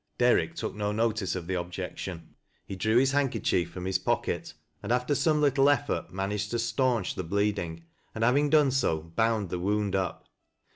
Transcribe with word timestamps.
Derrick 0.17 0.55
took 0.55 0.73
no 0.73 0.91
notice 0.91 1.35
of 1.35 1.45
the 1.45 1.53
objection. 1.53 2.33
He 2.65 2.75
drew 2.75 2.97
hie 3.05 3.11
handkerchief 3.19 3.69
from 3.69 3.85
his 3.85 3.99
pocket, 3.99 4.55
and, 4.81 4.91
after 4.91 5.13
some 5.13 5.41
little 5.41 5.69
effurt, 5.69 6.11
managed 6.11 6.49
to 6.49 6.57
stanch 6.57 7.15
tl:e 7.15 7.27
bleeding, 7.27 7.85
and 8.15 8.23
having 8.23 8.49
done 8.49 8.71
so.. 8.71 8.99
bound 8.99 9.51
the 9.51 9.59
wound 9.59 9.95
up. 9.95 10.25